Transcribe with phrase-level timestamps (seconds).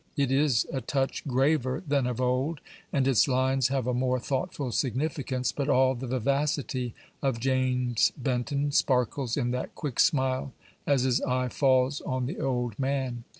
[0.17, 2.59] It is a touch graver than of old,
[2.91, 8.71] and its lines have a more thoughtful significance; but all the vivacity of James Benton
[8.71, 10.53] sparkles in that quick smile
[10.87, 13.25] as his eye falls on the old man.